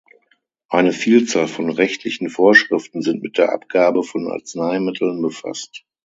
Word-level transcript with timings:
Eine 0.67 0.93
Vielzahl 0.93 1.47
von 1.47 1.69
rechtlichen 1.69 2.29
Vorschriften 2.31 3.03
sind 3.03 3.21
mit 3.21 3.37
der 3.37 3.51
Abgabe 3.53 4.01
von 4.01 4.31
Arzneimitteln 4.31 5.21
befasst. 5.21 5.85